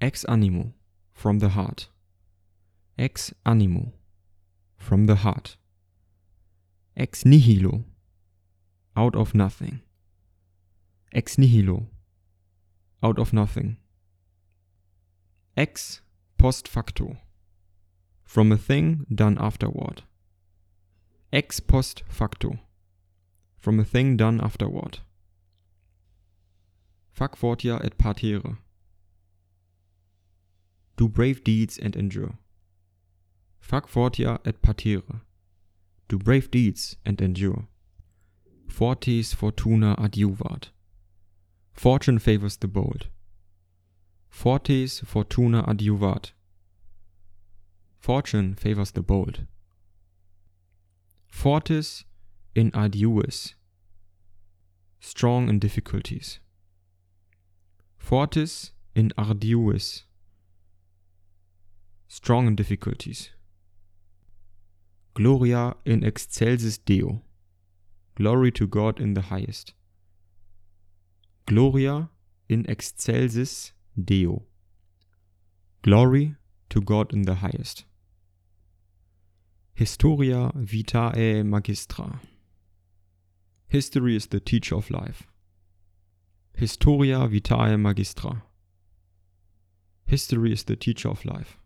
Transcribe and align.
Ex 0.00 0.24
animo, 0.24 0.72
from 1.12 1.40
the 1.40 1.50
heart. 1.50 1.88
Ex 2.98 3.34
animo, 3.44 3.92
from 4.78 5.04
the 5.04 5.16
heart. 5.16 5.56
Ex 6.96 7.24
nihilo, 7.24 7.84
out 8.96 9.14
of 9.14 9.34
nothing. 9.34 9.82
Ex 11.12 11.36
nihilo, 11.36 11.88
out 13.02 13.18
of 13.18 13.34
nothing. 13.34 13.76
Ex 15.54 16.00
post 16.38 16.66
facto, 16.66 17.18
from 18.24 18.50
a 18.52 18.56
thing 18.56 19.04
done 19.14 19.36
afterward. 19.38 20.02
Ex 21.30 21.60
post 21.60 22.04
facto, 22.08 22.58
from 23.58 23.78
a 23.78 23.84
thing 23.84 24.16
done 24.16 24.40
afterward. 24.40 25.00
Fac 27.12 27.36
fortia 27.36 27.78
et 27.84 27.98
patere. 27.98 28.56
Do 31.00 31.08
brave 31.08 31.42
deeds 31.42 31.78
and 31.78 31.96
endure. 31.96 32.34
Fac 33.58 33.86
fortia 33.86 34.38
et 34.44 34.60
patere. 34.60 35.22
Do 36.08 36.18
brave 36.18 36.50
deeds 36.50 36.96
and 37.06 37.18
endure. 37.22 37.68
Fortis 38.68 39.32
fortuna 39.32 39.96
adjuvat. 39.96 40.68
Fortune 41.72 42.18
favors 42.18 42.58
the 42.58 42.68
bold. 42.68 43.06
Fortis 44.28 45.00
fortuna 45.06 45.62
adjuvat. 45.62 46.32
Fortune 47.98 48.54
favors 48.54 48.90
the 48.90 49.00
bold. 49.00 49.46
Fortis 51.28 52.04
in 52.54 52.70
arduis. 52.72 53.54
Strong 55.00 55.48
in 55.48 55.58
difficulties. 55.58 56.40
Fortis 57.96 58.72
in 58.94 59.14
arduis. 59.16 60.02
Strong 62.30 62.46
in 62.46 62.54
difficulties. 62.54 63.30
Gloria 65.14 65.74
in 65.84 66.04
excelsis 66.04 66.78
Deo. 66.78 67.22
Glory 68.14 68.52
to 68.52 68.68
God 68.68 69.00
in 69.00 69.14
the 69.14 69.22
highest. 69.22 69.74
Gloria 71.46 72.08
in 72.48 72.64
excelsis 72.68 73.72
Deo. 74.00 74.44
Glory 75.82 76.36
to 76.68 76.80
God 76.80 77.12
in 77.12 77.22
the 77.22 77.34
highest. 77.34 77.84
Historia 79.74 80.52
vitae 80.54 81.42
magistra. 81.42 82.20
History 83.66 84.14
is 84.14 84.26
the 84.28 84.38
teacher 84.38 84.76
of 84.76 84.88
life. 84.88 85.26
Historia 86.54 87.26
vitae 87.26 87.74
magistra. 87.74 88.42
History 90.06 90.52
is 90.52 90.62
the 90.62 90.76
teacher 90.76 91.08
of 91.08 91.24
life. 91.24 91.59